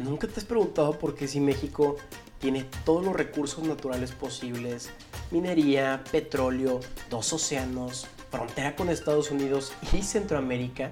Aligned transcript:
¿Nunca 0.00 0.26
te 0.26 0.40
has 0.40 0.46
preguntado 0.46 0.98
por 0.98 1.14
qué 1.14 1.28
si 1.28 1.40
México 1.40 1.96
tiene 2.38 2.64
todos 2.86 3.04
los 3.04 3.14
recursos 3.14 3.62
naturales 3.64 4.12
posibles, 4.12 4.88
minería, 5.30 6.02
petróleo, 6.10 6.80
dos 7.10 7.34
océanos, 7.34 8.06
frontera 8.30 8.74
con 8.76 8.88
Estados 8.88 9.30
Unidos 9.30 9.74
y 9.92 10.00
Centroamérica, 10.00 10.90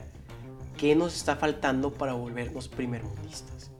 qué 0.77 0.95
nos 0.95 1.17
está 1.17 1.37
faltando 1.37 1.95
para 1.95 2.13
volvernos 2.13 2.69
primermundistas? 2.69 3.71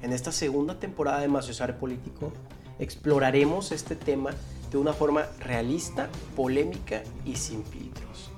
En 0.00 0.12
esta 0.12 0.30
segunda 0.30 0.78
temporada 0.78 1.18
de 1.18 1.26
Maciosar 1.26 1.80
Político 1.80 2.32
exploraremos 2.78 3.72
este 3.72 3.96
tema 3.96 4.30
de 4.70 4.78
una 4.78 4.92
forma 4.92 5.26
realista, 5.40 6.08
polémica 6.36 7.02
y 7.24 7.34
sin 7.34 7.64
filtros. 7.64 8.30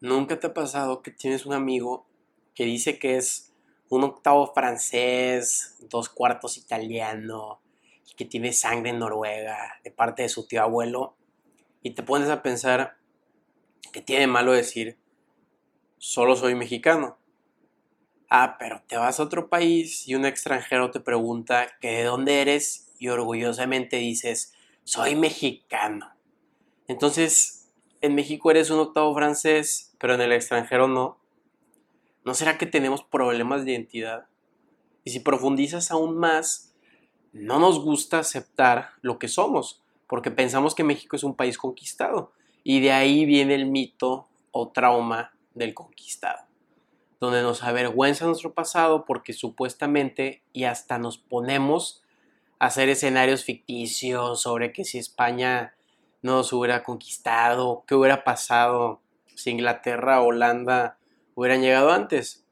¿Nunca 0.00 0.40
te 0.40 0.48
ha 0.48 0.54
pasado 0.54 1.02
que 1.02 1.12
tienes 1.12 1.46
un 1.46 1.52
amigo 1.52 2.08
que 2.54 2.64
dice 2.64 2.98
que 2.98 3.16
es 3.16 3.52
un 3.88 4.04
octavo 4.04 4.52
francés, 4.54 5.76
dos 5.88 6.08
cuartos 6.08 6.56
italiano, 6.56 7.60
y 8.10 8.14
que 8.14 8.24
tiene 8.24 8.52
sangre 8.52 8.92
noruega 8.92 9.80
de 9.82 9.90
parte 9.90 10.22
de 10.22 10.28
su 10.28 10.46
tío 10.46 10.62
abuelo, 10.62 11.16
y 11.82 11.90
te 11.90 12.02
pones 12.02 12.28
a 12.30 12.42
pensar 12.42 12.96
que 13.92 14.00
tiene 14.00 14.26
malo 14.26 14.52
decir, 14.52 14.98
solo 15.98 16.36
soy 16.36 16.54
mexicano. 16.54 17.18
Ah, 18.28 18.56
pero 18.58 18.82
te 18.86 18.96
vas 18.96 19.20
a 19.20 19.22
otro 19.22 19.48
país 19.48 20.08
y 20.08 20.14
un 20.14 20.24
extranjero 20.24 20.90
te 20.90 21.00
pregunta 21.00 21.68
que 21.80 21.92
de 21.92 22.04
dónde 22.04 22.40
eres 22.40 22.92
y 22.98 23.08
orgullosamente 23.08 23.98
dices, 23.98 24.54
soy 24.82 25.14
mexicano. 25.14 26.14
Entonces, 26.88 27.70
en 28.00 28.14
México 28.14 28.50
eres 28.50 28.70
un 28.70 28.80
octavo 28.80 29.14
francés, 29.14 29.94
pero 29.98 30.14
en 30.14 30.20
el 30.20 30.32
extranjero 30.32 30.88
no. 30.88 31.18
¿No 32.24 32.32
será 32.32 32.56
que 32.56 32.66
tenemos 32.66 33.02
problemas 33.02 33.64
de 33.64 33.72
identidad? 33.72 34.26
Y 35.04 35.10
si 35.10 35.20
profundizas 35.20 35.90
aún 35.90 36.16
más, 36.16 36.74
no 37.32 37.58
nos 37.58 37.78
gusta 37.80 38.20
aceptar 38.20 38.92
lo 39.02 39.18
que 39.18 39.28
somos, 39.28 39.82
porque 40.06 40.30
pensamos 40.30 40.74
que 40.74 40.84
México 40.84 41.16
es 41.16 41.24
un 41.24 41.36
país 41.36 41.58
conquistado. 41.58 42.32
Y 42.62 42.80
de 42.80 42.92
ahí 42.92 43.26
viene 43.26 43.54
el 43.54 43.66
mito 43.66 44.28
o 44.52 44.70
trauma 44.70 45.34
del 45.52 45.74
conquistado, 45.74 46.46
donde 47.20 47.42
nos 47.42 47.62
avergüenza 47.62 48.24
nuestro 48.24 48.54
pasado 48.54 49.04
porque 49.04 49.34
supuestamente 49.34 50.42
y 50.54 50.64
hasta 50.64 50.98
nos 50.98 51.18
ponemos 51.18 52.02
a 52.58 52.66
hacer 52.66 52.88
escenarios 52.88 53.44
ficticios 53.44 54.40
sobre 54.40 54.72
que 54.72 54.84
si 54.84 54.96
España 54.96 55.74
no 56.22 56.36
nos 56.36 56.52
hubiera 56.54 56.82
conquistado, 56.84 57.84
qué 57.86 57.94
hubiera 57.94 58.24
pasado 58.24 59.02
si 59.34 59.50
Inglaterra 59.50 60.22
Holanda 60.22 60.96
hubieran 61.34 61.62
llegado 61.62 61.90
antes. 61.90 62.44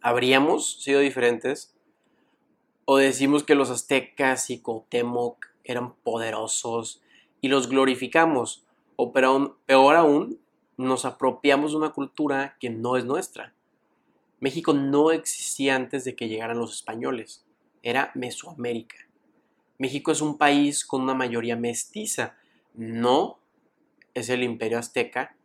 ¿Habríamos 0.00 0.82
sido 0.82 1.00
diferentes? 1.00 1.74
¿O 2.84 2.96
decimos 2.96 3.44
que 3.44 3.54
los 3.54 3.70
aztecas 3.70 4.50
y 4.50 4.60
Cuauhtémoc 4.60 5.46
eran 5.64 5.94
poderosos 5.94 7.02
y 7.40 7.48
los 7.48 7.68
glorificamos? 7.68 8.64
¿O 8.96 9.12
peor 9.12 9.96
aún, 9.96 10.40
nos 10.76 11.04
apropiamos 11.04 11.72
de 11.72 11.76
una 11.76 11.90
cultura 11.90 12.56
que 12.58 12.70
no 12.70 12.96
es 12.96 13.04
nuestra? 13.04 13.54
México 14.40 14.72
no 14.72 15.10
existía 15.10 15.76
antes 15.76 16.04
de 16.04 16.16
que 16.16 16.28
llegaran 16.28 16.58
los 16.58 16.74
españoles. 16.74 17.44
Era 17.82 18.10
Mesoamérica. 18.14 18.96
México 19.78 20.12
es 20.12 20.22
un 20.22 20.38
país 20.38 20.84
con 20.84 21.02
una 21.02 21.14
mayoría 21.14 21.56
mestiza. 21.56 22.36
No 22.74 23.38
es 24.14 24.30
el 24.30 24.42
imperio 24.42 24.78
azteca 24.78 25.36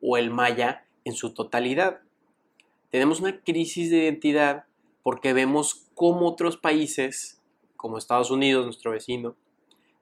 o 0.00 0.16
el 0.16 0.30
maya 0.30 0.86
en 1.04 1.14
su 1.14 1.34
totalidad. 1.34 2.00
Tenemos 2.94 3.18
una 3.18 3.40
crisis 3.40 3.90
de 3.90 4.04
identidad 4.04 4.66
porque 5.02 5.32
vemos 5.32 5.88
cómo 5.96 6.28
otros 6.28 6.56
países, 6.56 7.42
como 7.74 7.98
Estados 7.98 8.30
Unidos, 8.30 8.66
nuestro 8.66 8.92
vecino, 8.92 9.34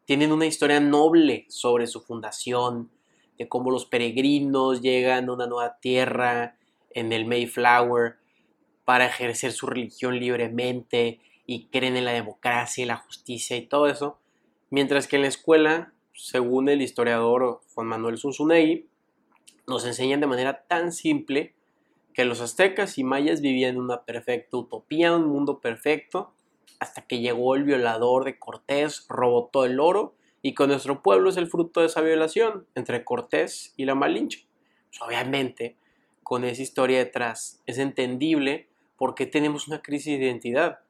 tienen 0.05 0.31
una 0.31 0.45
historia 0.45 0.79
noble 0.79 1.47
sobre 1.49 1.87
su 1.87 2.03
fundación, 2.03 2.91
de 3.39 3.49
cómo 3.49 3.71
los 3.71 3.87
peregrinos 3.87 4.83
llegan 4.83 5.31
a 5.31 5.33
una 5.33 5.47
nueva 5.47 5.79
tierra 5.81 6.59
en 6.91 7.15
el 7.15 7.25
Mayflower 7.25 8.17
para 8.85 9.07
ejercer 9.07 9.53
su 9.53 9.69
religión 9.69 10.21
libremente 10.21 11.19
y 11.47 11.69
creen 11.69 11.97
en 11.97 12.05
la 12.05 12.13
democracia 12.13 12.85
y 12.85 12.87
la 12.87 12.97
justicia 12.97 13.57
y 13.57 13.65
todo 13.65 13.87
eso, 13.87 14.19
mientras 14.69 15.09
que 15.09 15.17
en 15.17 15.23
la 15.23 15.29
escuela, 15.29 15.95
según 16.13 16.69
el 16.69 16.83
historiador 16.83 17.63
Juan 17.73 17.87
Manuel 17.87 18.19
Zunzunegui, 18.19 18.85
nos 19.67 19.87
enseñan 19.87 20.21
de 20.21 20.27
manera 20.27 20.67
tan 20.69 20.93
simple 20.93 21.55
que 22.15 22.25
los 22.25 22.41
aztecas 22.41 22.99
y 22.99 23.05
mayas 23.05 23.41
vivían 23.41 23.77
en 23.77 23.81
una 23.81 24.03
perfecta 24.03 24.57
utopía, 24.57 25.15
un 25.15 25.29
mundo 25.29 25.61
perfecto, 25.61 26.33
hasta 26.79 27.03
que 27.03 27.21
llegó 27.21 27.55
el 27.55 27.65
violador 27.65 28.25
de 28.25 28.39
Cortés, 28.39 29.07
robó 29.09 29.49
todo 29.53 29.65
el 29.65 29.81
oro 29.81 30.15
y 30.43 30.55
con 30.55 30.69
nuestro 30.69 31.03
pueblo 31.03 31.31
es 31.31 31.37
el 31.37 31.47
fruto 31.47 31.81
de 31.81 31.87
esa 31.87 32.01
violación 32.01 32.67
entre 32.75 33.05
Cortés 33.05 33.73
y 33.77 33.85
la 33.85 33.95
Malinche. 33.95 34.47
Pues, 34.89 35.01
obviamente, 35.03 35.77
con 36.23 36.45
esa 36.45 36.61
historia 36.61 36.99
detrás, 36.99 37.63
es 37.67 37.79
entendible 37.79 38.69
por 38.97 39.15
qué 39.15 39.27
tenemos 39.27 39.69
una 39.69 39.81
crisis 39.81 40.19
de 40.19 40.25
identidad. 40.25 40.81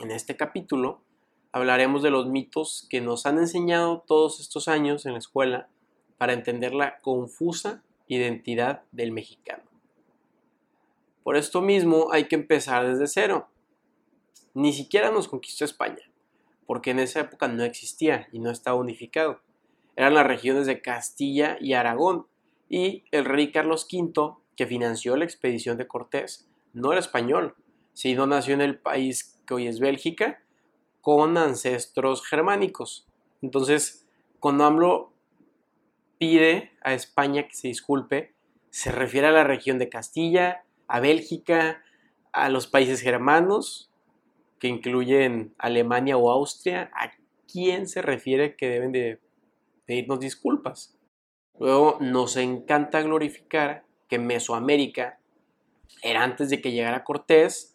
En 0.00 0.10
este 0.10 0.36
capítulo 0.36 1.00
hablaremos 1.52 2.02
de 2.02 2.10
los 2.10 2.26
mitos 2.26 2.86
que 2.90 3.00
nos 3.00 3.26
han 3.26 3.38
enseñado 3.38 4.04
todos 4.06 4.40
estos 4.40 4.68
años 4.68 5.06
en 5.06 5.12
la 5.12 5.18
escuela 5.18 5.68
para 6.18 6.32
entender 6.32 6.74
la 6.74 6.98
confusa 6.98 7.82
identidad 8.08 8.82
del 8.92 9.12
mexicano. 9.12 9.71
Por 11.22 11.36
esto 11.36 11.60
mismo 11.60 12.08
hay 12.12 12.24
que 12.24 12.34
empezar 12.34 12.86
desde 12.86 13.06
cero. 13.06 13.48
Ni 14.54 14.72
siquiera 14.72 15.10
nos 15.10 15.28
conquistó 15.28 15.64
España, 15.64 16.02
porque 16.66 16.90
en 16.90 16.98
esa 16.98 17.20
época 17.20 17.48
no 17.48 17.62
existía 17.64 18.28
y 18.32 18.38
no 18.38 18.50
estaba 18.50 18.76
unificado. 18.76 19.40
Eran 19.96 20.14
las 20.14 20.26
regiones 20.26 20.66
de 20.66 20.80
Castilla 20.80 21.56
y 21.60 21.74
Aragón, 21.74 22.26
y 22.68 23.04
el 23.10 23.24
rey 23.24 23.52
Carlos 23.52 23.86
V, 23.90 24.34
que 24.56 24.66
financió 24.66 25.16
la 25.16 25.24
expedición 25.24 25.76
de 25.76 25.86
Cortés, 25.86 26.48
no 26.72 26.90
era 26.90 27.00
español, 27.00 27.54
sino 27.92 28.26
nació 28.26 28.54
en 28.54 28.62
el 28.62 28.78
país 28.78 29.38
que 29.46 29.54
hoy 29.54 29.66
es 29.66 29.78
Bélgica, 29.78 30.42
con 31.00 31.36
ancestros 31.36 32.26
germánicos. 32.26 33.06
Entonces, 33.42 34.06
cuando 34.40 34.64
AMLO 34.64 35.12
pide 36.18 36.72
a 36.82 36.94
España 36.94 37.46
que 37.46 37.54
se 37.54 37.68
disculpe, 37.68 38.34
se 38.70 38.90
refiere 38.90 39.26
a 39.26 39.32
la 39.32 39.44
región 39.44 39.78
de 39.78 39.88
Castilla, 39.88 40.64
a 40.92 41.00
Bélgica, 41.00 41.82
a 42.32 42.50
los 42.50 42.66
países 42.66 43.00
germanos, 43.00 43.90
que 44.58 44.68
incluyen 44.68 45.54
Alemania 45.56 46.18
o 46.18 46.30
Austria, 46.30 46.90
¿a 46.94 47.12
quién 47.50 47.88
se 47.88 48.02
refiere 48.02 48.56
que 48.56 48.68
deben 48.68 48.92
de 48.92 49.18
pedirnos 49.86 50.20
disculpas? 50.20 50.94
Luego 51.58 51.96
nos 52.02 52.36
encanta 52.36 53.00
glorificar 53.00 53.86
que 54.06 54.18
Mesoamérica 54.18 55.18
era 56.02 56.22
antes 56.22 56.50
de 56.50 56.60
que 56.60 56.72
llegara 56.72 57.04
Cortés 57.04 57.74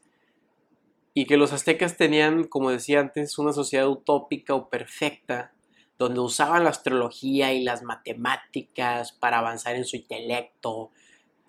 y 1.15 1.25
que 1.25 1.37
los 1.37 1.53
aztecas 1.53 1.97
tenían, 1.97 2.43
como 2.43 2.69
decía 2.69 2.99
antes, 2.99 3.39
una 3.39 3.51
sociedad 3.51 3.89
utópica 3.89 4.53
o 4.53 4.69
perfecta, 4.69 5.55
donde 5.97 6.19
usaban 6.19 6.65
la 6.65 6.69
astrología 6.69 7.51
y 7.51 7.63
las 7.63 7.81
matemáticas 7.81 9.11
para 9.11 9.39
avanzar 9.39 9.75
en 9.75 9.85
su 9.85 9.95
intelecto. 9.95 10.91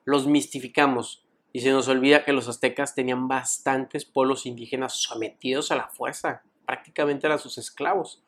Los 0.06 0.26
mistificamos, 0.26 1.27
y 1.52 1.60
se 1.60 1.70
nos 1.70 1.88
olvida 1.88 2.24
que 2.24 2.32
los 2.32 2.48
aztecas 2.48 2.94
tenían 2.94 3.28
bastantes 3.28 4.04
pueblos 4.04 4.46
indígenas 4.46 4.94
sometidos 4.94 5.70
a 5.70 5.76
la 5.76 5.88
fuerza, 5.88 6.42
prácticamente 6.66 7.26
eran 7.26 7.38
sus 7.38 7.58
esclavos. 7.58 8.22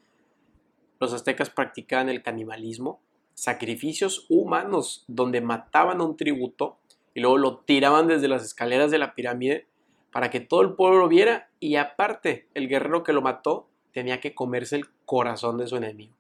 Los 0.99 1.13
aztecas 1.13 1.51
practicaban 1.51 2.09
el 2.09 2.23
canibalismo, 2.23 3.01
sacrificios 3.35 4.27
humanos, 4.29 5.05
donde 5.09 5.41
mataban 5.41 6.01
a 6.01 6.05
un 6.05 6.17
tributo 6.17 6.79
y 7.15 7.21
luego 7.21 7.39
lo 7.39 7.59
tiraban 7.59 8.07
desde 8.07 8.29
las 8.29 8.45
escaleras 8.45 8.91
de 8.91 8.99
la 8.99 9.15
pirámide 9.15 9.67
para 10.13 10.31
que 10.31 10.41
todo 10.41 10.63
el 10.63 10.75
pueblo 10.75 10.99
lo 10.99 11.09
viera 11.09 11.51
y 11.61 11.77
aparte 11.77 12.49
el 12.55 12.69
guerrero 12.69 13.03
que 13.03 13.13
lo 13.13 13.23
mató 13.23 13.69
tenía 13.93 14.21
que 14.21 14.35
comerse 14.35 14.77
el 14.77 14.87
corazón 15.05 15.59
de 15.59 15.67
su 15.67 15.77
enemigo. 15.77 16.15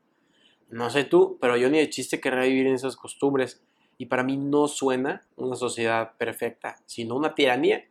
No 0.68 0.90
sé 0.90 1.04
tú, 1.04 1.38
pero 1.40 1.56
yo 1.56 1.68
ni 1.68 1.78
de 1.78 1.90
chiste 1.90 2.20
querría 2.20 2.44
vivir 2.44 2.66
en 2.66 2.74
esas 2.74 2.96
costumbres 2.96 3.62
y 4.00 4.06
para 4.06 4.22
mí 4.22 4.38
no 4.38 4.66
suena 4.66 5.20
una 5.36 5.56
sociedad 5.56 6.16
perfecta, 6.16 6.78
sino 6.86 7.16
una 7.16 7.34
tiranía. 7.34 7.84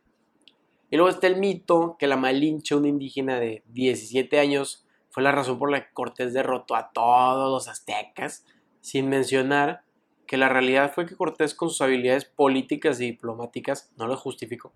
Y 0.90 0.96
luego 0.96 1.08
está 1.08 1.28
el 1.28 1.36
mito 1.36 1.94
que 2.00 2.08
la 2.08 2.16
Malinche, 2.16 2.74
una 2.74 2.88
indígena 2.88 3.38
de 3.38 3.62
17 3.68 4.40
años, 4.40 4.84
fue 5.10 5.22
la 5.22 5.30
razón 5.30 5.60
por 5.60 5.70
la 5.70 5.84
que 5.84 5.92
Cortés 5.94 6.32
derrotó 6.32 6.74
a 6.74 6.90
todos 6.90 7.48
los 7.48 7.68
aztecas, 7.68 8.44
sin 8.80 9.08
mencionar 9.08 9.84
que 10.26 10.36
la 10.36 10.48
realidad 10.48 10.92
fue 10.92 11.06
que 11.06 11.14
Cortés 11.14 11.54
con 11.54 11.68
sus 11.68 11.80
habilidades 11.80 12.24
políticas 12.24 13.00
y 13.00 13.12
diplomáticas, 13.12 13.92
no 13.96 14.08
lo 14.08 14.16
justifico, 14.16 14.72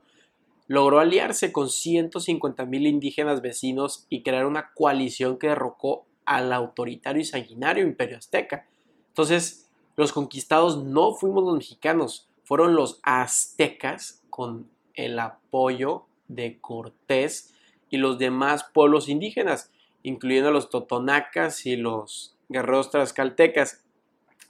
logró 0.69 1.01
aliarse 1.01 1.51
con 1.51 1.69
150 1.69 2.65
mil 2.65 2.87
indígenas 2.87 3.43
vecinos 3.43 4.07
y 4.09 4.23
crear 4.23 4.47
una 4.47 4.71
coalición 4.73 5.37
que 5.37 5.49
derrocó 5.49 6.07
al 6.27 6.53
autoritario 6.53 7.23
y 7.23 7.25
sanguinario 7.25 7.83
imperio 7.83 8.19
azteca. 8.19 8.69
Entonces, 9.09 9.64
los 9.97 10.13
conquistados 10.13 10.83
no 10.83 11.15
fuimos 11.15 11.45
los 11.45 11.55
mexicanos, 11.55 12.29
fueron 12.45 12.75
los 12.75 13.01
aztecas 13.03 14.23
con 14.31 14.69
el 14.95 15.19
apoyo 15.19 16.07
de 16.29 16.59
Cortés 16.61 17.55
y 17.91 17.97
los 17.99 18.19
demás 18.19 18.65
pueblos 18.73 19.09
indígenas, 19.09 19.71
incluyendo 20.03 20.51
los 20.51 20.71
totonacas 20.71 21.67
y 21.67 21.77
los 21.77 22.37
guerreros 22.49 22.91
tlaxcaltecas, 22.91 23.85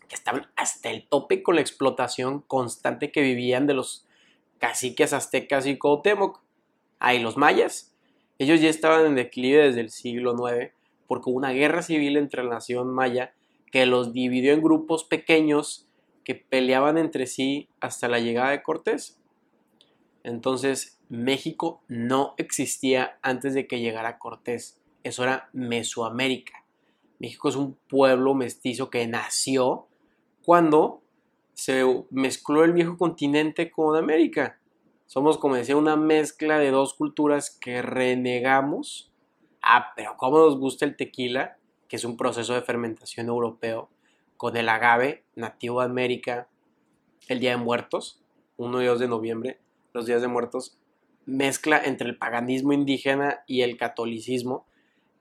que 0.08 0.14
estaban 0.14 0.48
hasta 0.56 0.90
el 0.90 1.06
tope 1.06 1.42
con 1.42 1.54
la 1.54 1.60
explotación 1.60 2.40
constante 2.40 3.10
que 3.12 3.22
vivían 3.22 3.66
de 3.66 3.74
los 3.74 4.06
caciques 4.58 5.12
aztecas 5.12 5.66
y 5.66 5.78
Cuauhtémoc. 5.78 6.40
Ahí 6.98 7.18
los 7.20 7.36
mayas, 7.36 7.94
ellos 8.38 8.60
ya 8.60 8.68
estaban 8.68 9.06
en 9.06 9.14
declive 9.14 9.66
desde 9.66 9.80
el 9.80 9.90
siglo 9.90 10.34
IX 10.34 10.72
porque 11.06 11.30
hubo 11.30 11.36
una 11.36 11.50
guerra 11.50 11.82
civil 11.82 12.16
entre 12.16 12.42
la 12.42 12.50
nación 12.50 12.88
maya 12.88 13.34
que 13.74 13.86
los 13.86 14.12
dividió 14.12 14.52
en 14.52 14.62
grupos 14.62 15.02
pequeños 15.02 15.88
que 16.22 16.36
peleaban 16.36 16.96
entre 16.96 17.26
sí 17.26 17.68
hasta 17.80 18.06
la 18.06 18.20
llegada 18.20 18.50
de 18.50 18.62
Cortés. 18.62 19.20
Entonces, 20.22 21.00
México 21.08 21.82
no 21.88 22.34
existía 22.36 23.18
antes 23.20 23.52
de 23.52 23.66
que 23.66 23.80
llegara 23.80 24.20
Cortés. 24.20 24.80
Eso 25.02 25.24
era 25.24 25.48
Mesoamérica. 25.52 26.64
México 27.18 27.48
es 27.48 27.56
un 27.56 27.74
pueblo 27.88 28.34
mestizo 28.34 28.90
que 28.90 29.08
nació 29.08 29.88
cuando 30.44 31.02
se 31.54 31.82
mezcló 32.10 32.62
el 32.62 32.74
viejo 32.74 32.96
continente 32.96 33.72
con 33.72 33.96
América. 33.96 34.60
Somos, 35.06 35.36
como 35.36 35.56
decía, 35.56 35.76
una 35.76 35.96
mezcla 35.96 36.60
de 36.60 36.70
dos 36.70 36.94
culturas 36.94 37.50
que 37.50 37.82
renegamos. 37.82 39.10
Ah, 39.60 39.94
pero 39.96 40.16
cómo 40.16 40.38
nos 40.38 40.60
gusta 40.60 40.84
el 40.84 40.94
tequila, 40.94 41.58
que 41.88 41.96
es 41.96 42.04
un 42.04 42.16
proceso 42.16 42.54
de 42.54 42.62
fermentación 42.62 43.28
europeo, 43.28 43.90
con 44.36 44.56
el 44.56 44.68
agave, 44.68 45.24
nativo 45.34 45.80
de 45.80 45.86
América, 45.86 46.48
el 47.28 47.40
Día 47.40 47.50
de 47.50 47.56
Muertos, 47.56 48.22
1 48.56 48.82
y 48.82 48.86
2 48.86 48.98
de 49.00 49.08
noviembre, 49.08 49.60
los 49.92 50.06
Días 50.06 50.22
de 50.22 50.28
Muertos, 50.28 50.78
mezcla 51.26 51.80
entre 51.82 52.08
el 52.08 52.18
paganismo 52.18 52.72
indígena 52.72 53.44
y 53.46 53.62
el 53.62 53.76
catolicismo. 53.76 54.66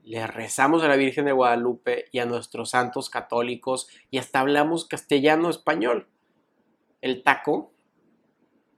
Le 0.03 0.27
rezamos 0.27 0.83
a 0.83 0.87
la 0.87 0.95
Virgen 0.95 1.25
de 1.25 1.31
Guadalupe 1.31 2.05
y 2.11 2.19
a 2.19 2.25
nuestros 2.25 2.71
santos 2.71 3.09
católicos 3.09 3.87
y 4.11 4.17
hasta 4.17 4.41
hablamos 4.41 4.85
castellano-español. 4.85 6.09
El 7.01 7.23
taco, 7.23 7.71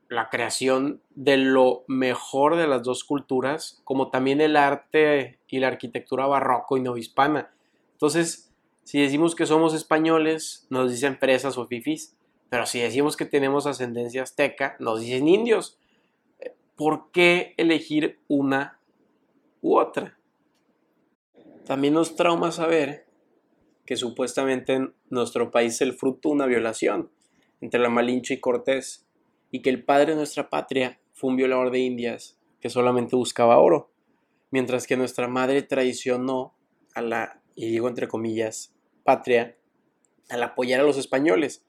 la 0.07 0.29
creación 0.29 1.01
de 1.15 1.37
lo 1.37 1.83
mejor 1.87 2.55
de 2.55 2.67
las 2.67 2.83
dos 2.83 3.03
culturas, 3.03 3.81
como 3.83 4.11
también 4.11 4.39
el 4.39 4.55
arte 4.55 5.39
y 5.47 5.59
la 5.59 5.67
arquitectura 5.69 6.27
barroco 6.27 6.77
y 6.77 6.81
novohispana. 6.81 7.54
Entonces, 7.95 8.53
si 8.83 9.01
decimos 9.01 9.35
que 9.35 9.45
somos 9.45 9.73
españoles, 9.73 10.67
nos 10.69 10.91
dicen 10.91 11.17
fresas 11.17 11.57
o 11.57 11.65
fifis, 11.65 12.17
pero 12.49 12.65
si 12.65 12.79
decimos 12.79 13.15
que 13.15 13.25
tenemos 13.25 13.65
ascendencia 13.65 14.21
azteca, 14.21 14.75
nos 14.79 14.99
dicen 14.99 15.29
indios. 15.29 15.79
¿Por 16.75 17.09
qué 17.11 17.53
elegir 17.57 18.19
una 18.27 18.79
u 19.61 19.79
otra? 19.79 20.19
También 21.65 21.93
nos 21.93 22.15
trauma 22.15 22.51
saber 22.51 23.07
que 23.85 23.95
supuestamente 23.95 24.73
en 24.73 24.93
nuestro 25.09 25.51
país 25.51 25.75
es 25.75 25.81
el 25.81 25.93
fruto 25.93 26.29
de 26.29 26.35
una 26.35 26.45
violación 26.45 27.09
entre 27.61 27.79
la 27.79 27.89
Malinche 27.89 28.35
y 28.35 28.39
Cortés 28.39 29.07
y 29.51 29.61
que 29.61 29.69
el 29.69 29.83
padre 29.83 30.11
de 30.11 30.17
nuestra 30.17 30.49
patria 30.49 30.99
fue 31.13 31.29
un 31.29 31.37
violador 31.37 31.71
de 31.71 31.79
indias 31.79 32.37
que 32.59 32.69
solamente 32.69 33.15
buscaba 33.15 33.57
oro, 33.57 33.89
mientras 34.51 34.85
que 34.85 34.97
nuestra 34.97 35.27
madre 35.27 35.61
traicionó 35.61 36.53
a 36.93 37.01
la, 37.01 37.41
y 37.55 37.69
digo 37.69 37.87
entre 37.87 38.07
comillas, 38.07 38.73
patria 39.03 39.57
al 40.29 40.43
apoyar 40.43 40.81
a 40.81 40.83
los 40.83 40.97
españoles. 40.97 41.63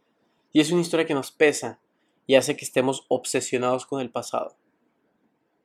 Y 0.53 0.61
es 0.61 0.71
una 0.71 0.81
historia 0.81 1.06
que 1.06 1.15
nos 1.15 1.31
pesa 1.31 1.81
y 2.27 2.35
hace 2.35 2.56
que 2.56 2.65
estemos 2.65 3.06
obsesionados 3.09 3.87
con 3.87 4.00
el 4.00 4.11
pasado. 4.11 4.56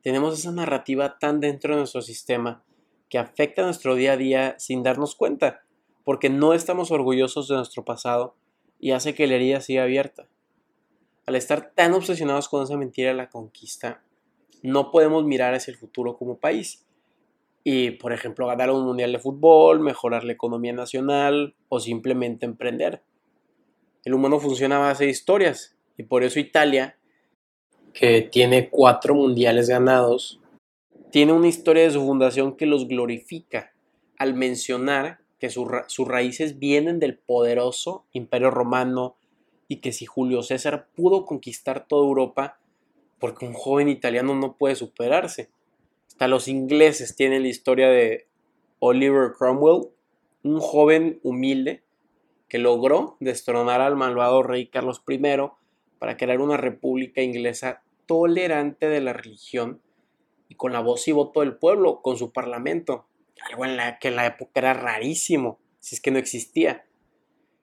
Tenemos 0.02 0.38
esa 0.38 0.52
narrativa 0.52 1.18
tan 1.20 1.40
dentro 1.40 1.74
de 1.74 1.80
nuestro 1.80 2.02
sistema 2.02 2.64
que 3.10 3.18
afecta 3.18 3.62
a 3.62 3.66
nuestro 3.66 3.96
día 3.96 4.14
a 4.14 4.18
día 4.18 4.56
sin 4.58 4.84
darnos 4.84 5.16
cuenta, 5.16 5.64
porque 6.04 6.30
no 6.30 6.54
estamos 6.54 6.92
orgullosos 6.92 7.48
de 7.48 7.56
nuestro 7.56 7.84
pasado 7.86 8.36
y 8.80 8.92
hace 8.92 9.14
que 9.14 9.28
la 9.28 9.36
herida 9.36 9.62
siga 9.62 9.84
abierta. 9.84 10.28
Al 11.26 11.36
estar 11.36 11.74
tan 11.76 11.94
obsesionados 11.94 12.50
con 12.50 12.64
esa 12.64 12.78
mentira 12.78 13.10
de 13.10 13.16
la 13.16 13.30
conquista, 13.30 14.04
no 14.64 14.92
podemos 14.92 15.24
mirar 15.24 15.54
hacia 15.54 15.72
el 15.72 15.78
futuro 15.78 16.18
como 16.18 16.40
país. 16.40 16.86
Y, 17.64 17.92
por 17.92 18.12
ejemplo, 18.14 18.48
ganar 18.48 18.72
un 18.72 18.86
mundial 18.86 19.12
de 19.12 19.20
fútbol, 19.20 19.80
mejorar 19.80 20.24
la 20.24 20.34
economía 20.34 20.74
nacional 20.74 21.56
o 21.70 21.80
simplemente 21.80 22.46
emprender. 22.46 23.04
El 24.04 24.16
humano 24.16 24.40
funciona 24.40 24.78
a 24.78 24.88
base 24.90 25.06
de 25.06 25.12
historias 25.12 25.78
y 25.98 26.04
por 26.04 26.24
eso 26.24 26.40
Italia, 26.40 26.98
que 27.94 28.22
tiene 28.24 28.70
cuatro 28.70 29.14
mundiales 29.14 29.70
ganados, 29.70 30.40
tiene 31.12 31.34
una 31.34 31.48
historia 31.48 31.84
de 31.84 31.92
su 31.92 32.02
fundación 32.02 32.56
que 32.56 32.66
los 32.66 32.88
glorifica 32.88 33.74
al 34.18 34.34
mencionar 34.34 35.20
que 35.42 35.50
sus 35.50 36.08
raíces 36.08 36.60
vienen 36.60 37.00
del 37.00 37.18
poderoso 37.18 38.06
imperio 38.14 38.52
romano 38.52 39.18
y 39.68 39.78
que 39.78 39.92
si 39.92 40.06
Julio 40.06 40.44
César 40.44 40.88
pudo 40.96 41.26
conquistar 41.26 41.88
toda 41.88 42.06
Europa, 42.06 42.60
porque 43.20 43.48
un 43.48 43.54
joven 43.54 43.90
italiano 43.90 44.36
no 44.36 44.56
puede 44.56 44.76
superarse. 44.76 45.50
Los 46.28 46.48
ingleses 46.48 47.16
tienen 47.16 47.44
la 47.44 47.50
historia 47.50 47.90
de 47.90 48.28
Oliver 48.80 49.32
Cromwell, 49.38 49.90
un 50.44 50.60
joven 50.60 51.20
humilde 51.24 51.84
que 52.48 52.58
logró 52.58 53.18
destronar 53.20 53.82
al 53.82 53.96
malvado 53.96 54.44
rey 54.44 54.68
Carlos 54.68 55.04
I 55.08 55.20
para 56.00 56.18
crear 56.18 56.42
una 56.42 56.58
república 56.58 57.22
inglesa 57.22 57.84
tolerante 58.06 58.90
de 58.90 59.02
la 59.02 59.14
religión 59.14 59.82
y 60.50 60.56
con 60.56 60.74
la 60.74 60.82
voz 60.82 61.08
y 61.08 61.12
voto 61.12 61.40
del 61.40 61.56
pueblo, 61.56 62.02
con 62.02 62.18
su 62.18 62.32
parlamento, 62.32 63.08
algo 63.50 63.66
en 63.66 63.78
la 63.78 64.00
que 64.00 64.10
en 64.10 64.18
la 64.18 64.26
época 64.26 64.60
era 64.60 64.74
rarísimo, 64.74 65.60
si 65.80 65.96
es 65.96 66.02
que 66.02 66.12
no 66.12 66.20
existía. 66.20 66.86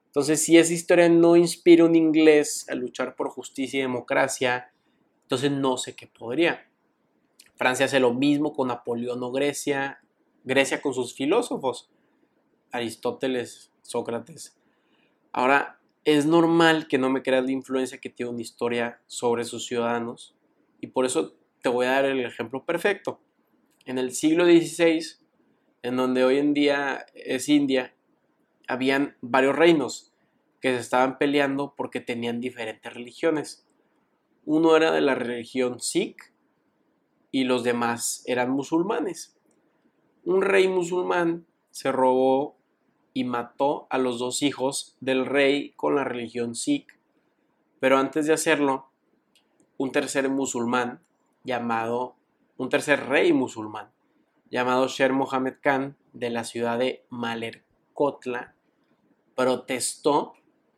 Entonces, 0.07 0.43
si 0.43 0.57
esa 0.57 0.73
historia 0.73 1.09
no 1.09 1.37
inspira 1.37 1.85
a 1.85 1.87
un 1.87 1.95
inglés 1.95 2.67
a 2.71 2.75
luchar 2.75 3.15
por 3.15 3.29
justicia 3.29 3.79
y 3.79 3.83
democracia, 3.83 4.73
entonces 5.23 5.51
no 5.51 5.77
sé 5.77 5.95
qué 5.95 6.07
podría. 6.07 6.68
Francia 7.59 7.87
hace 7.87 7.99
lo 7.99 8.15
mismo 8.15 8.53
con 8.53 8.69
Napoleón 8.69 9.21
o 9.23 9.33
Grecia, 9.33 10.01
Grecia 10.45 10.81
con 10.81 10.95
sus 10.95 11.13
filósofos, 11.13 11.91
Aristóteles, 12.71 13.73
Sócrates. 13.83 14.57
Ahora, 15.33 15.81
es 16.05 16.25
normal 16.25 16.87
que 16.87 16.99
no 16.99 17.11
me 17.11 17.23
creas 17.23 17.45
la 17.45 17.51
influencia 17.51 17.99
que 17.99 18.11
tiene 18.11 18.31
una 18.31 18.43
historia 18.43 19.03
sobre 19.09 19.45
sus 19.45 19.67
ciudadanos, 19.67 20.37
y 20.81 20.87
por 20.87 21.05
eso 21.05 21.35
te 21.61 21.69
voy 21.69 21.87
a 21.87 21.91
dar 21.91 22.05
el 22.05 22.25
ejemplo 22.25 22.65
perfecto. 22.65 23.21
En 23.85 23.99
el 23.99 24.13
siglo 24.13 24.45
XVI, 24.47 25.05
en 25.83 25.97
donde 25.97 26.23
hoy 26.23 26.39
en 26.39 26.55
día 26.55 27.07
es 27.13 27.49
India, 27.49 27.93
habían 28.69 29.17
varios 29.21 29.57
reinos 29.57 30.13
que 30.61 30.71
se 30.75 30.81
estaban 30.81 31.19
peleando 31.19 31.75
porque 31.77 32.01
tenían 32.01 32.41
diferentes 32.41 32.93
religiones. 32.93 33.67
Uno 34.45 34.77
era 34.77 34.93
de 34.93 35.01
la 35.01 35.17
religión 35.17 35.81
Sikh 35.81 36.33
y 37.31 37.45
los 37.45 37.65
demás 37.65 38.23
eran 38.27 38.51
musulmanes. 38.51 39.37
Un 40.25 40.43
rey 40.43 40.69
musulmán 40.69 41.47
se 41.71 41.93
robó 41.93 42.57
y 43.15 43.25
mató 43.25 43.87
a 43.91 43.99
los 43.99 44.19
dos 44.19 44.43
hijos 44.43 44.97
del 45.01 45.27
rey 45.27 45.73
con 45.73 45.97
la 45.97 46.05
religión 46.05 46.55
Sikh, 46.55 46.99
pero 47.81 47.99
antes 47.99 48.27
de 48.27 48.33
hacerlo, 48.33 48.91
un 49.77 49.93
tercer 49.93 50.29
musulmán 50.29 51.01
llamado, 51.45 52.17
un 52.57 52.69
tercer 52.69 53.07
rey 53.09 53.33
musulmán 53.33 53.91
llamado 54.51 54.89
Sher 54.89 55.13
Mohammed 55.13 55.57
Khan 55.61 55.97
de 56.13 56.31
la 56.31 56.45
ciudad 56.45 56.79
de 56.79 57.05
Malerkotla 57.11 58.55
protestó 59.35 60.35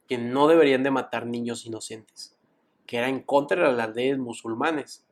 que 0.07 0.19
no 0.19 0.49
deberían 0.49 0.83
de 0.83 0.90
matar 0.90 1.26
niños 1.26 1.64
inocentes, 1.66 2.37
que 2.87 2.99
era 2.99 3.09
en 3.09 3.23
contra 3.23 3.71
de 3.71 3.76
las 3.76 3.95
leyes 3.95 4.19
musulmanes. 4.19 5.07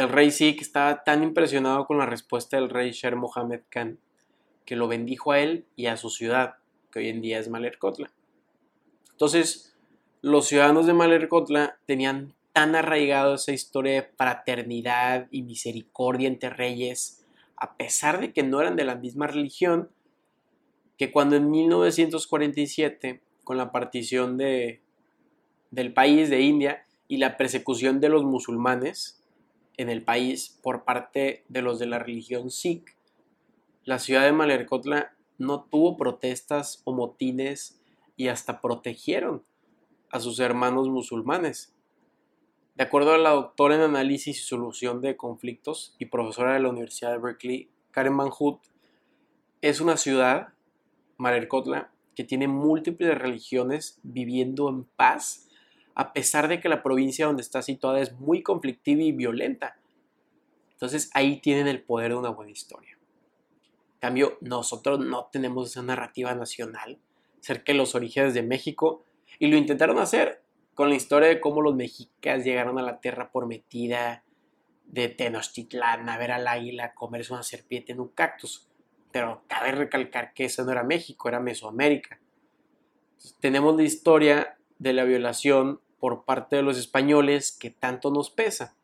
El 0.00 0.08
rey 0.08 0.30
Sikh 0.30 0.62
estaba 0.62 1.04
tan 1.04 1.22
impresionado 1.22 1.86
con 1.86 1.98
la 1.98 2.06
respuesta 2.06 2.56
del 2.56 2.70
rey 2.70 2.92
Sher 2.92 3.16
Mohammed 3.16 3.60
Khan 3.68 3.98
que 4.64 4.74
lo 4.74 4.88
bendijo 4.88 5.32
a 5.32 5.40
él 5.40 5.66
y 5.76 5.88
a 5.88 5.98
su 5.98 6.08
ciudad, 6.08 6.54
que 6.90 7.00
hoy 7.00 7.08
en 7.10 7.20
día 7.20 7.38
es 7.38 7.50
Malerkotla. 7.50 8.10
Entonces, 9.10 9.76
los 10.22 10.48
ciudadanos 10.48 10.86
de 10.86 10.94
Malerkotla 10.94 11.76
tenían 11.84 12.32
tan 12.54 12.76
arraigado 12.76 13.34
esa 13.34 13.52
historia 13.52 13.92
de 13.92 14.08
fraternidad 14.16 15.28
y 15.30 15.42
misericordia 15.42 16.28
entre 16.28 16.48
reyes, 16.48 17.26
a 17.56 17.76
pesar 17.76 18.22
de 18.22 18.32
que 18.32 18.42
no 18.42 18.58
eran 18.62 18.76
de 18.76 18.84
la 18.84 18.94
misma 18.94 19.26
religión, 19.26 19.90
que 20.96 21.12
cuando 21.12 21.36
en 21.36 21.50
1947, 21.50 23.20
con 23.44 23.58
la 23.58 23.70
partición 23.70 24.38
de, 24.38 24.80
del 25.70 25.92
país 25.92 26.30
de 26.30 26.40
India 26.40 26.86
y 27.06 27.18
la 27.18 27.36
persecución 27.36 28.00
de 28.00 28.08
los 28.08 28.24
musulmanes 28.24 29.19
en 29.76 29.88
el 29.88 30.02
país 30.02 30.58
por 30.62 30.84
parte 30.84 31.44
de 31.48 31.62
los 31.62 31.78
de 31.78 31.86
la 31.86 31.98
religión 31.98 32.50
Sikh, 32.50 32.96
la 33.84 33.98
ciudad 33.98 34.24
de 34.24 34.32
Malerkotla 34.32 35.16
no 35.38 35.64
tuvo 35.64 35.96
protestas 35.96 36.82
o 36.84 36.92
motines 36.92 37.80
y 38.16 38.28
hasta 38.28 38.60
protegieron 38.60 39.42
a 40.10 40.20
sus 40.20 40.38
hermanos 40.40 40.88
musulmanes. 40.88 41.74
De 42.74 42.84
acuerdo 42.84 43.12
a 43.12 43.18
la 43.18 43.30
doctora 43.30 43.74
en 43.74 43.80
análisis 43.82 44.38
y 44.38 44.42
solución 44.42 45.00
de 45.00 45.16
conflictos 45.16 45.94
y 45.98 46.06
profesora 46.06 46.54
de 46.54 46.60
la 46.60 46.70
Universidad 46.70 47.12
de 47.12 47.18
Berkeley, 47.18 47.70
Karen 47.90 48.16
Van 48.16 48.30
Hout, 48.38 48.60
es 49.60 49.80
una 49.80 49.96
ciudad, 49.96 50.48
Marerkotla, 51.18 51.92
que 52.14 52.24
tiene 52.24 52.48
múltiples 52.48 53.18
religiones 53.18 54.00
viviendo 54.02 54.68
en 54.68 54.84
paz, 54.84 55.49
a 56.00 56.14
pesar 56.14 56.48
de 56.48 56.60
que 56.60 56.70
la 56.70 56.82
provincia 56.82 57.26
donde 57.26 57.42
está 57.42 57.60
situada 57.60 58.00
es 58.00 58.14
muy 58.14 58.42
conflictiva 58.42 59.02
y 59.02 59.12
violenta. 59.12 59.76
Entonces 60.72 61.10
ahí 61.12 61.42
tienen 61.42 61.68
el 61.68 61.82
poder 61.82 62.12
de 62.12 62.16
una 62.16 62.30
buena 62.30 62.52
historia. 62.52 62.92
En 62.92 63.98
cambio, 64.00 64.38
nosotros 64.40 64.98
no 64.98 65.28
tenemos 65.30 65.68
esa 65.68 65.82
narrativa 65.82 66.34
nacional 66.34 66.98
cerca 67.40 67.72
de 67.72 67.76
los 67.76 67.94
orígenes 67.94 68.32
de 68.32 68.42
México 68.42 69.04
y 69.38 69.48
lo 69.48 69.58
intentaron 69.58 69.98
hacer 69.98 70.42
con 70.72 70.88
la 70.88 70.94
historia 70.94 71.28
de 71.28 71.38
cómo 71.38 71.60
los 71.60 71.74
mexicas 71.74 72.46
llegaron 72.46 72.78
a 72.78 72.82
la 72.82 72.98
tierra 72.98 73.30
prometida 73.30 74.24
de 74.86 75.10
Tenochtitlán 75.10 76.08
a 76.08 76.16
ver 76.16 76.32
al 76.32 76.48
águila 76.48 76.94
comerse 76.94 77.34
una 77.34 77.42
serpiente 77.42 77.92
en 77.92 78.00
un 78.00 78.08
cactus. 78.08 78.66
Pero 79.12 79.42
cabe 79.48 79.72
recalcar 79.72 80.32
que 80.32 80.46
eso 80.46 80.64
no 80.64 80.72
era 80.72 80.82
México, 80.82 81.28
era 81.28 81.40
Mesoamérica. 81.40 82.18
tenemos 83.38 83.76
la 83.76 83.82
historia 83.82 84.56
de 84.78 84.94
la 84.94 85.04
violación 85.04 85.78
por 86.00 86.24
parte 86.24 86.56
de 86.56 86.62
los 86.62 86.78
españoles 86.78 87.52
que 87.52 87.70
tanto 87.70 88.10
nos 88.10 88.30
pesa. 88.30 88.74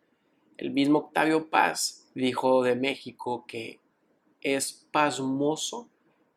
El 0.59 0.71
mismo 0.71 0.99
Octavio 0.99 1.51
Paz 1.51 2.09
dijo 2.15 2.63
de 2.63 2.77
México 2.77 3.45
que 3.49 3.81
es 4.43 4.87
pasmoso 4.93 5.89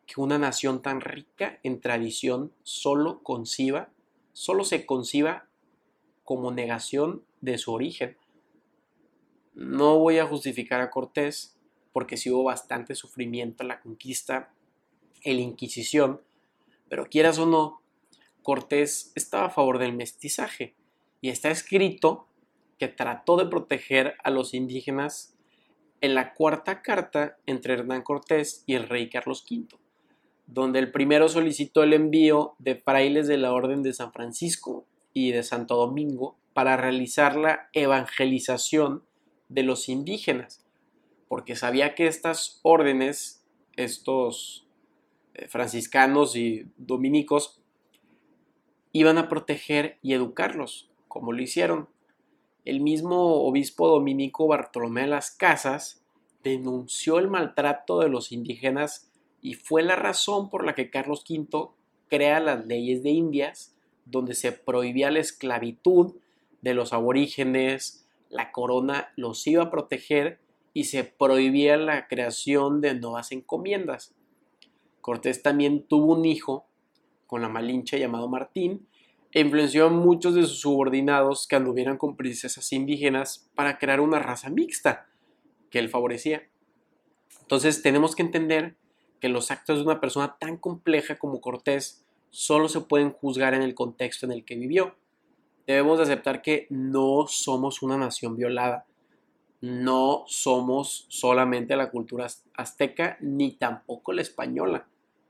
que 0.08 0.20
una 0.20 0.40
nación 0.40 0.82
tan 0.82 1.02
rica 1.02 1.60
en 1.62 1.80
tradición 1.82 2.52
solo 2.64 3.22
conciba, 3.22 3.90
solo 4.34 4.64
se 4.64 4.86
conciba 4.86 5.48
como 6.24 6.52
negación 6.52 7.24
de 7.42 7.58
su 7.58 7.74
origen. 7.74 8.18
No 9.54 10.00
voy 10.00 10.18
a 10.18 10.26
justificar 10.26 10.82
a 10.82 10.90
Cortés, 10.90 11.58
porque 11.92 12.18
sí 12.18 12.32
hubo 12.32 12.46
bastante 12.46 12.96
sufrimiento 12.96 13.64
en 13.64 13.68
la 13.68 13.82
conquista, 13.82 14.54
en 15.24 15.36
la 15.36 15.42
Inquisición, 15.42 16.22
pero 16.88 17.06
quieras 17.06 17.38
o 17.40 17.46
no, 17.46 17.79
Cortés 18.50 19.12
estaba 19.14 19.46
a 19.46 19.50
favor 19.52 19.78
del 19.78 19.94
mestizaje 19.94 20.74
y 21.22 21.30
está 21.30 21.52
escrito 21.52 22.26
que 22.80 22.88
trató 22.88 23.38
de 23.38 23.46
proteger 23.46 24.16
a 24.24 24.32
los 24.32 24.56
indígenas 24.56 25.38
en 26.02 26.16
la 26.16 26.34
cuarta 26.34 26.82
carta 26.82 27.38
entre 27.46 27.74
Hernán 27.74 28.02
Cortés 28.02 28.64
y 28.66 28.74
el 28.74 28.90
rey 28.90 29.08
Carlos 29.08 29.46
V, 29.48 29.68
donde 30.48 30.80
el 30.80 30.92
primero 30.92 31.30
solicitó 31.30 31.84
el 31.84 31.94
envío 31.94 32.56
de 32.58 32.74
frailes 32.74 33.28
de 33.28 33.38
la 33.38 33.54
Orden 33.54 33.84
de 33.84 33.94
San 33.94 34.12
Francisco 34.12 34.88
y 35.14 35.32
de 35.32 35.44
Santo 35.44 35.76
Domingo 35.76 36.36
para 36.54 36.76
realizar 36.76 37.36
la 37.36 37.70
evangelización 37.74 39.04
de 39.48 39.62
los 39.62 39.90
indígenas, 39.90 40.66
porque 41.28 41.56
sabía 41.56 41.94
que 41.94 42.08
estas 42.08 42.62
órdenes, 42.64 43.46
estos 43.76 44.66
eh, 45.36 45.48
franciscanos 45.48 46.36
y 46.36 46.66
dominicos, 46.78 47.60
iban 49.00 49.18
a 49.18 49.30
proteger 49.30 49.98
y 50.02 50.14
educarlos, 50.14 50.90
como 51.08 51.32
lo 51.32 51.42
hicieron. 51.42 51.88
El 52.66 52.82
mismo 52.82 53.44
obispo 53.46 53.88
dominico 53.88 54.48
Bartolomé 54.48 55.02
de 55.02 55.08
las 55.08 55.32
Casas 55.32 56.04
denunció 56.44 57.20
el 57.20 57.30
maltrato 57.30 58.00
de 58.00 58.10
los 58.10 58.32
indígenas 58.32 59.10
y 59.42 59.54
fue 59.54 59.84
la 59.84 59.96
razón 59.96 60.50
por 60.50 60.66
la 60.66 60.76
que 60.76 60.90
Carlos 60.90 61.24
V 61.30 61.70
crea 62.10 62.40
las 62.40 62.66
leyes 62.66 63.02
de 63.04 63.12
Indias, 63.12 63.76
donde 64.06 64.34
se 64.36 64.52
prohibía 64.52 65.12
la 65.12 65.20
esclavitud 65.20 66.16
de 66.62 66.74
los 66.74 66.92
aborígenes, 66.92 68.06
la 68.30 68.52
corona 68.52 69.14
los 69.16 69.46
iba 69.48 69.64
a 69.64 69.72
proteger 69.72 70.40
y 70.74 70.86
se 70.86 71.04
prohibía 71.04 71.78
la 71.78 72.08
creación 72.08 72.82
de 72.82 72.96
nuevas 72.96 73.32
encomiendas. 73.32 74.14
Cortés 75.02 75.42
también 75.42 75.84
tuvo 75.84 76.14
un 76.14 76.26
hijo 76.26 76.66
con 77.30 77.44
la 77.44 77.48
Malinche 77.48 78.00
llamado 78.00 78.28
Martín 78.28 78.88
e 79.32 79.42
influenció 79.42 79.86
a 79.86 79.90
muchos 79.90 80.34
de 80.34 80.42
sus 80.42 80.62
subordinados 80.62 81.48
que 81.48 81.56
anduvieran 81.56 81.98
con 81.98 82.18
princesas 82.18 82.74
indígenas 82.74 83.48
para 83.54 83.78
crear 83.78 84.02
una 84.02 84.18
raza 84.18 84.50
mixta 84.50 85.08
que 85.70 85.78
él 85.78 85.90
favorecía. 85.90 86.50
Entonces 87.42 87.84
tenemos 87.84 88.16
que 88.16 88.24
entender 88.24 88.78
que 89.20 89.30
los 89.30 89.52
actos 89.52 89.78
de 89.78 89.84
una 89.84 90.02
persona 90.02 90.38
tan 90.40 90.58
compleja 90.58 91.20
como 91.20 91.40
Cortés 91.40 92.04
solo 92.32 92.68
se 92.68 92.82
pueden 92.82 93.12
juzgar 93.12 93.54
en 93.54 93.62
el 93.62 93.76
contexto 93.76 94.26
en 94.26 94.32
el 94.32 94.44
que 94.44 94.56
vivió. 94.56 94.96
Debemos 95.68 96.00
de 96.00 96.06
aceptar 96.06 96.42
que 96.42 96.66
no 96.72 97.28
somos 97.28 97.84
una 97.84 97.98
nación 97.98 98.36
violada, 98.36 98.88
no 99.62 100.24
somos 100.26 101.06
solamente 101.10 101.76
la 101.76 101.92
cultura 101.92 102.26
azteca 102.56 103.20
ni 103.22 103.52
tampoco 103.52 104.14
la 104.14 104.24
española. 104.24 104.88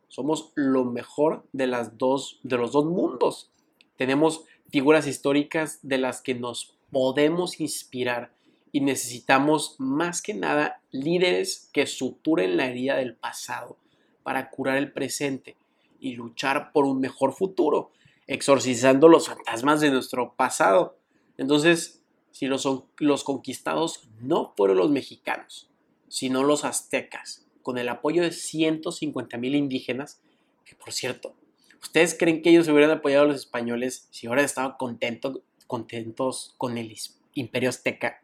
Somos 0.09 0.51
lo 0.55 0.85
mejor 0.85 1.45
de, 1.53 1.67
las 1.67 1.97
dos, 1.97 2.39
de 2.43 2.57
los 2.57 2.71
dos 2.71 2.85
mundos. 2.85 3.51
Tenemos 3.95 4.43
figuras 4.69 5.07
históricas 5.07 5.79
de 5.81 5.99
las 5.99 6.21
que 6.21 6.35
nos 6.35 6.75
podemos 6.91 7.59
inspirar 7.59 8.33
y 8.71 8.81
necesitamos 8.81 9.75
más 9.79 10.21
que 10.21 10.33
nada 10.33 10.81
líderes 10.91 11.69
que 11.73 11.85
suturen 11.85 12.57
la 12.57 12.67
herida 12.67 12.95
del 12.97 13.15
pasado 13.15 13.77
para 14.23 14.49
curar 14.49 14.77
el 14.77 14.91
presente 14.91 15.55
y 15.99 16.15
luchar 16.15 16.71
por 16.71 16.85
un 16.85 16.99
mejor 16.99 17.33
futuro, 17.33 17.91
exorcizando 18.27 19.07
los 19.07 19.27
fantasmas 19.27 19.81
de 19.81 19.91
nuestro 19.91 20.33
pasado. 20.33 20.97
Entonces, 21.37 22.01
si 22.31 22.47
los, 22.47 22.67
los 22.97 23.23
conquistados 23.23 24.07
no 24.19 24.53
fueron 24.55 24.77
los 24.77 24.89
mexicanos, 24.89 25.69
sino 26.07 26.43
los 26.43 26.63
aztecas, 26.63 27.45
con 27.69 27.77
el 27.77 27.87
apoyo 27.87 28.23
de 28.23 28.31
150 28.31 29.37
mil 29.37 29.53
indígenas, 29.53 30.23
que 30.65 30.73
por 30.73 30.91
cierto, 30.91 31.35
¿ustedes 31.79 32.17
creen 32.17 32.41
que 32.41 32.49
ellos 32.49 32.67
hubieran 32.67 32.89
apoyado 32.89 33.25
a 33.25 33.27
los 33.27 33.35
españoles 33.35 34.07
si 34.09 34.27
hubieran 34.27 34.45
estado 34.45 34.75
contentos 34.79 36.55
con 36.57 36.79
el 36.79 36.97
imperio 37.35 37.69
azteca? 37.69 38.23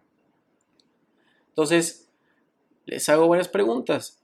Entonces, 1.50 2.10
les 2.88 3.08
hago 3.08 3.28
varias 3.28 3.48
preguntas. 3.48 4.20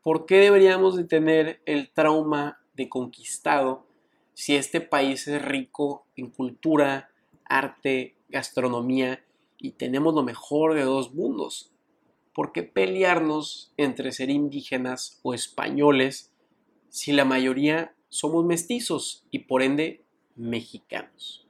¿Por 0.00 0.26
qué 0.26 0.36
deberíamos 0.36 0.94
de 0.94 1.02
tener 1.02 1.60
el 1.66 1.90
trauma 1.90 2.60
de 2.74 2.88
conquistado 2.88 3.84
si 4.32 4.54
este 4.54 4.80
país 4.80 5.26
es 5.26 5.42
rico 5.42 6.06
en 6.14 6.30
cultura, 6.30 7.10
arte, 7.46 8.14
gastronomía 8.28 9.24
y 9.58 9.72
tenemos 9.72 10.14
lo 10.14 10.22
mejor 10.22 10.74
de 10.74 10.82
dos 10.82 11.12
mundos. 11.12 11.73
¿Por 12.34 12.52
qué 12.52 12.64
pelearnos 12.64 13.72
entre 13.76 14.10
ser 14.10 14.28
indígenas 14.28 15.20
o 15.22 15.34
españoles 15.34 16.32
si 16.88 17.12
la 17.12 17.24
mayoría 17.24 17.94
somos 18.08 18.44
mestizos 18.44 19.24
y 19.30 19.40
por 19.40 19.62
ende 19.62 20.04
mexicanos? 20.34 21.43